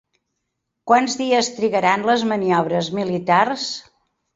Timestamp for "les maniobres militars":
2.13-3.73